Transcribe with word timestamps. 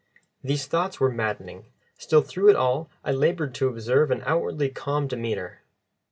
These 0.43 0.65
thoughts 0.65 0.99
were 0.99 1.11
maddening, 1.11 1.67
still 1.99 2.23
through 2.23 2.49
it 2.49 2.55
all 2.55 2.89
I 3.05 3.11
laboured 3.11 3.53
to 3.53 3.67
observe 3.67 4.09
an 4.09 4.23
outwardly 4.25 4.69
calm 4.69 5.05
demeanour. 5.07 5.61